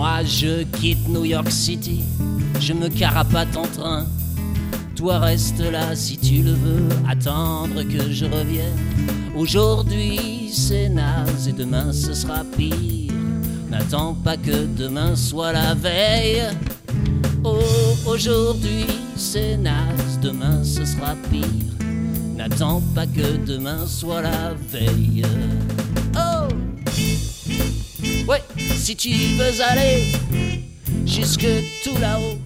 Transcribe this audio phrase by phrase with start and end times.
[0.00, 2.00] Moi je quitte New York City,
[2.58, 4.06] je me carapate en train.
[4.96, 8.78] Toi reste là si tu le veux, attendre que je revienne.
[9.36, 13.12] Aujourd'hui c'est naze et demain ce sera pire.
[13.68, 16.44] N'attends pas que demain soit la veille.
[17.44, 17.58] Oh,
[18.06, 18.86] aujourd'hui
[19.16, 21.44] c'est naze, demain ce sera pire.
[22.38, 25.26] N'attends pas que demain soit la veille.
[28.80, 30.04] Si tu veux aller
[31.04, 31.46] jusque
[31.84, 32.38] tout là-haut